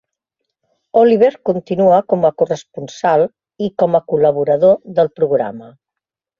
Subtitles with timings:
[1.01, 3.27] Oliver continua com a corresponsal
[3.69, 5.73] i com a col·laborador del programa.